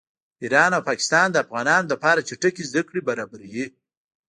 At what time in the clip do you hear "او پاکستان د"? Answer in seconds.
0.77-1.35